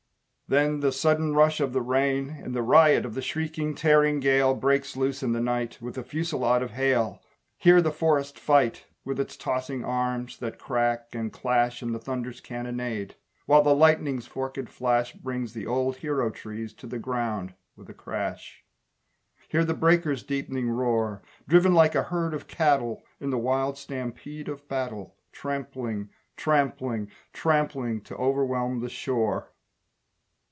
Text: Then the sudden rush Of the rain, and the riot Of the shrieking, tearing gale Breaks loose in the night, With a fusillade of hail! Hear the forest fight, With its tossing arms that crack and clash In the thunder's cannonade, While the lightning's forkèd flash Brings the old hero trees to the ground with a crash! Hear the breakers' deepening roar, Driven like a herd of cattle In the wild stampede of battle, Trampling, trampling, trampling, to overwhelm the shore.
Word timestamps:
Then 0.49 0.81
the 0.81 0.91
sudden 0.91 1.33
rush 1.33 1.61
Of 1.61 1.71
the 1.71 1.81
rain, 1.81 2.29
and 2.43 2.53
the 2.53 2.61
riot 2.61 3.05
Of 3.05 3.13
the 3.13 3.21
shrieking, 3.21 3.73
tearing 3.73 4.19
gale 4.19 4.53
Breaks 4.53 4.97
loose 4.97 5.23
in 5.23 5.31
the 5.31 5.39
night, 5.39 5.77
With 5.81 5.97
a 5.97 6.03
fusillade 6.03 6.61
of 6.61 6.71
hail! 6.71 7.21
Hear 7.57 7.81
the 7.81 7.89
forest 7.93 8.37
fight, 8.37 8.83
With 9.05 9.17
its 9.17 9.37
tossing 9.37 9.85
arms 9.85 10.39
that 10.39 10.59
crack 10.59 11.15
and 11.15 11.31
clash 11.31 11.81
In 11.81 11.93
the 11.93 11.99
thunder's 11.99 12.41
cannonade, 12.41 13.15
While 13.45 13.61
the 13.63 13.73
lightning's 13.73 14.27
forkèd 14.27 14.67
flash 14.67 15.13
Brings 15.13 15.53
the 15.53 15.65
old 15.65 15.95
hero 15.95 16.29
trees 16.29 16.73
to 16.73 16.85
the 16.85 16.99
ground 16.99 17.53
with 17.77 17.89
a 17.89 17.93
crash! 17.93 18.65
Hear 19.47 19.63
the 19.63 19.73
breakers' 19.73 20.21
deepening 20.21 20.69
roar, 20.69 21.21
Driven 21.47 21.73
like 21.73 21.95
a 21.95 22.03
herd 22.03 22.33
of 22.33 22.47
cattle 22.47 23.03
In 23.21 23.29
the 23.29 23.37
wild 23.37 23.77
stampede 23.77 24.49
of 24.49 24.67
battle, 24.67 25.15
Trampling, 25.31 26.09
trampling, 26.35 27.09
trampling, 27.31 28.01
to 28.01 28.17
overwhelm 28.17 28.81
the 28.81 28.89
shore. 28.89 29.47